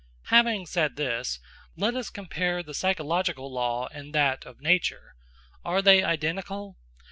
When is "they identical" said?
5.83-6.79